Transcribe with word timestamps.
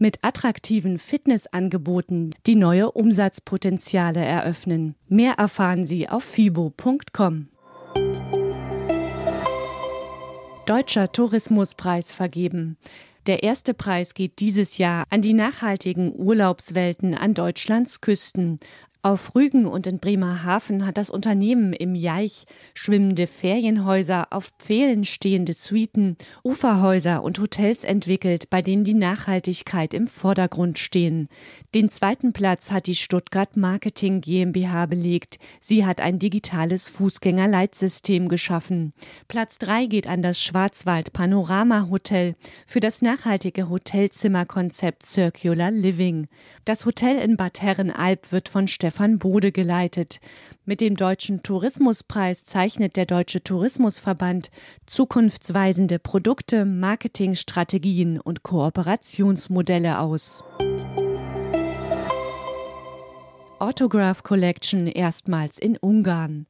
mit 0.00 0.18
attraktiven 0.22 0.98
Fitnessangeboten, 0.98 2.34
die 2.46 2.56
neue 2.56 2.90
Umsatzpotenziale 2.90 4.24
eröffnen. 4.24 4.94
Mehr 5.08 5.34
erfahren 5.34 5.86
Sie 5.86 6.08
auf 6.08 6.24
fibo.com. 6.24 7.48
Deutscher 10.66 11.10
Tourismuspreis 11.10 12.12
vergeben. 12.12 12.76
Der 13.26 13.42
erste 13.42 13.74
Preis 13.74 14.14
geht 14.14 14.38
dieses 14.38 14.78
Jahr 14.78 15.04
an 15.10 15.20
die 15.20 15.34
nachhaltigen 15.34 16.14
Urlaubswelten 16.14 17.14
an 17.14 17.34
Deutschlands 17.34 18.00
Küsten, 18.00 18.58
auf 19.08 19.34
Rügen 19.34 19.64
und 19.64 19.86
in 19.86 20.00
Bremerhaven 20.00 20.84
hat 20.84 20.98
das 20.98 21.08
Unternehmen 21.08 21.72
im 21.72 21.94
Jaich 21.94 22.44
schwimmende 22.74 23.26
Ferienhäuser 23.26 24.26
auf 24.30 24.50
Pfählen 24.58 25.04
stehende 25.04 25.54
Suiten, 25.54 26.18
Uferhäuser 26.44 27.22
und 27.22 27.38
Hotels 27.38 27.84
entwickelt, 27.84 28.50
bei 28.50 28.60
denen 28.60 28.84
die 28.84 28.92
Nachhaltigkeit 28.92 29.94
im 29.94 30.08
Vordergrund 30.08 30.78
stehen. 30.78 31.28
Den 31.74 31.88
zweiten 31.88 32.34
Platz 32.34 32.70
hat 32.70 32.86
die 32.86 32.94
Stuttgart 32.94 33.56
Marketing 33.56 34.20
GmbH 34.20 34.84
belegt. 34.84 35.38
Sie 35.60 35.86
hat 35.86 36.02
ein 36.02 36.18
digitales 36.18 36.88
Fußgängerleitsystem 36.88 38.28
geschaffen. 38.28 38.92
Platz 39.26 39.58
drei 39.58 39.86
geht 39.86 40.06
an 40.06 40.22
das 40.22 40.42
Schwarzwald 40.42 41.14
Panorama 41.14 41.88
Hotel 41.90 42.36
für 42.66 42.80
das 42.80 43.00
nachhaltige 43.00 43.70
Hotelzimmerkonzept 43.70 45.06
Circular 45.06 45.70
Living. 45.70 46.28
Das 46.66 46.84
Hotel 46.84 47.16
in 47.16 47.38
Bad 47.38 47.62
Herrenalb 47.62 48.32
wird 48.32 48.50
von 48.50 48.68
Stefan 48.68 48.97
Bode 49.18 49.52
geleitet. 49.52 50.20
Mit 50.64 50.80
dem 50.80 50.96
Deutschen 50.96 51.42
Tourismuspreis 51.42 52.44
zeichnet 52.44 52.96
der 52.96 53.06
Deutsche 53.06 53.42
Tourismusverband 53.42 54.50
zukunftsweisende 54.86 55.98
Produkte, 55.98 56.64
Marketingstrategien 56.64 58.20
und 58.20 58.42
Kooperationsmodelle 58.42 60.00
aus. 60.00 60.44
Autograph 63.60 64.22
Collection 64.22 64.86
erstmals 64.86 65.58
in 65.58 65.76
Ungarn. 65.76 66.46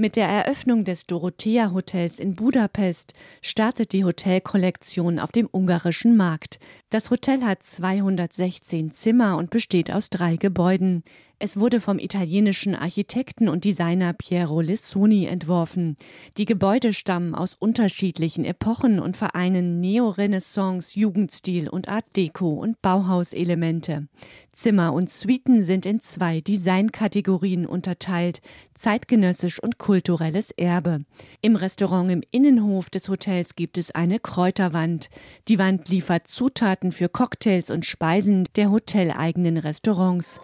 Mit 0.00 0.14
der 0.14 0.28
Eröffnung 0.28 0.84
des 0.84 1.06
Dorothea 1.06 1.72
Hotels 1.72 2.20
in 2.20 2.36
Budapest 2.36 3.14
startet 3.42 3.92
die 3.92 4.04
Hotelkollektion 4.04 5.18
auf 5.18 5.32
dem 5.32 5.48
ungarischen 5.50 6.16
Markt. 6.16 6.60
Das 6.88 7.10
Hotel 7.10 7.42
hat 7.42 7.64
216 7.64 8.92
Zimmer 8.92 9.36
und 9.36 9.50
besteht 9.50 9.90
aus 9.90 10.08
drei 10.08 10.36
Gebäuden. 10.36 11.02
Es 11.40 11.56
wurde 11.56 11.78
vom 11.78 12.00
italienischen 12.00 12.74
Architekten 12.74 13.48
und 13.48 13.64
Designer 13.64 14.12
Piero 14.12 14.60
Lissoni 14.60 15.26
entworfen. 15.26 15.96
Die 16.36 16.44
Gebäude 16.44 16.92
stammen 16.92 17.36
aus 17.36 17.54
unterschiedlichen 17.54 18.44
Epochen 18.44 18.98
und 18.98 19.16
vereinen 19.16 19.80
Neorenaissance, 19.80 20.98
Jugendstil 20.98 21.68
und 21.68 21.88
Art 21.88 22.06
Deco 22.16 22.54
und 22.54 22.82
Bauhauselemente. 22.82 24.08
Zimmer 24.50 24.92
und 24.92 25.10
Suiten 25.10 25.62
sind 25.62 25.86
in 25.86 26.00
zwei 26.00 26.40
Designkategorien 26.40 27.66
unterteilt: 27.66 28.40
zeitgenössisch 28.74 29.62
und 29.62 29.78
kulturelles 29.78 30.50
Erbe. 30.50 31.04
Im 31.40 31.54
Restaurant 31.54 32.10
im 32.10 32.22
Innenhof 32.32 32.90
des 32.90 33.08
Hotels 33.08 33.54
gibt 33.54 33.78
es 33.78 33.92
eine 33.92 34.18
Kräuterwand. 34.18 35.08
Die 35.46 35.60
Wand 35.60 35.88
liefert 35.88 36.26
Zutaten 36.26 36.90
für 36.90 37.08
Cocktails 37.08 37.70
und 37.70 37.86
Speisen 37.86 38.48
der 38.56 38.72
hoteleigenen 38.72 39.56
Restaurants. 39.58 40.40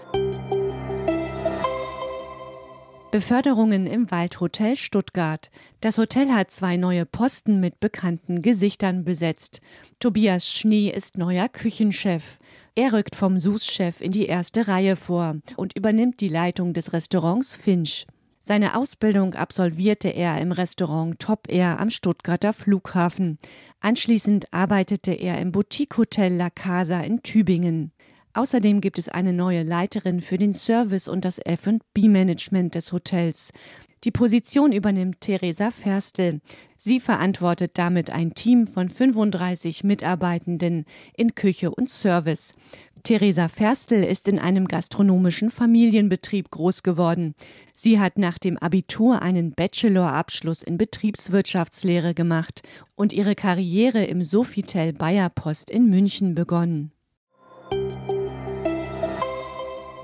Beförderungen 3.15 3.87
im 3.87 4.11
Waldhotel 4.11 4.75
Stuttgart. 4.75 5.49
Das 5.81 5.99
Hotel 5.99 6.31
hat 6.31 6.51
zwei 6.51 6.77
neue 6.77 7.07
Posten 7.07 7.61
mit 7.61 7.79
bekannten 7.79 8.43
Gesichtern 8.43 9.05
besetzt. 9.05 9.61
Tobias 10.01 10.51
Schnee 10.51 10.91
ist 10.91 11.17
neuer 11.17 11.49
Küchenchef. 11.49 12.41
Er 12.75 12.93
rückt 12.93 13.15
vom 13.15 13.39
Sus-Chef 13.39 14.01
in 14.01 14.11
die 14.11 14.27
erste 14.27 14.67
Reihe 14.67 14.97
vor 14.97 15.37
und 15.57 15.77
übernimmt 15.77 16.21
die 16.21 16.29
Leitung 16.29 16.73
des 16.73 16.93
Restaurants 16.93 17.55
Finch. 17.55 18.09
Seine 18.41 18.77
Ausbildung 18.77 19.35
absolvierte 19.35 20.09
er 20.09 20.41
im 20.41 20.51
Restaurant 20.51 21.17
Top 21.21 21.47
Air 21.49 21.79
am 21.79 21.91
Stuttgarter 21.91 22.53
Flughafen. 22.53 23.39
Anschließend 23.79 24.53
arbeitete 24.53 25.13
er 25.13 25.41
im 25.41 25.53
Boutique-Hotel 25.53 26.35
La 26.35 26.51
Casa 26.51 27.01
in 27.03 27.23
Tübingen. 27.23 27.93
Außerdem 28.35 28.81
gibt 28.81 28.99
es 28.99 29.09
eine 29.09 29.33
neue 29.33 29.63
Leiterin 29.63 30.21
für 30.21 30.39
den 30.39 30.55
Service 30.55 31.07
und 31.07 31.25
das 31.25 31.39
F&B-Management 31.39 32.75
des 32.75 32.93
Hotels. 32.93 33.53
Die 34.03 34.11
Position 34.11 34.73
übernimmt 34.73 35.21
Theresa 35.21 35.71
Ferstel. 35.71 36.41
Sie 36.77 37.01
verantwortet 37.01 37.71
damit 37.75 38.11
ein 38.11 38.35
Team 38.35 38.67
von 38.67 38.91
35 38.91 39.85
Mitarbeitenden 39.85 40.85
in 41.17 41.35
Küche 41.35 41.71
und 41.71 41.89
Service. 41.89 42.55
Theresa 43.05 43.49
Ferstel 43.49 44.03
ist 44.03 44.29
in 44.29 44.39
einem 44.39 44.67
gastronomischen 44.67 45.51
Familienbetrieb 45.51 46.51
groß 46.51 46.83
geworden. 46.83 47.35
Sie 47.75 48.01
hat 48.01 48.19
nach 48.19 48.39
dem 48.39 48.59
Abitur 48.59 49.23
einen 49.23 49.53
Bachelorabschluss 49.53 50.63
in 50.63 50.77
Betriebswirtschaftslehre 50.77 52.15
gemacht 52.15 52.63
und 52.97 53.13
ihre 53.13 53.35
Karriere 53.35 54.05
im 54.05 54.25
Sofitel 54.25 54.93
Bayer 54.93 55.31
Post 55.31 55.71
in 55.71 55.89
München 55.89 56.35
begonnen. 56.35 56.95